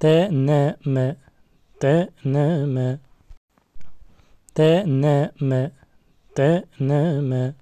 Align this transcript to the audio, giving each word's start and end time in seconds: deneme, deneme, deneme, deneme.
deneme, 0.00 1.16
deneme, 1.80 2.98
deneme, 4.56 5.70
deneme. 6.36 7.54